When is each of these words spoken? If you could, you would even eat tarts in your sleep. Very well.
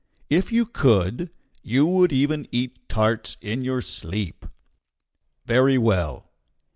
If 0.31 0.51
you 0.51 0.65
could, 0.65 1.29
you 1.61 1.85
would 1.85 2.11
even 2.11 2.47
eat 2.51 2.89
tarts 2.89 3.37
in 3.39 3.61
your 3.63 3.83
sleep. 3.83 4.47
Very 5.45 5.77
well. 5.77 6.31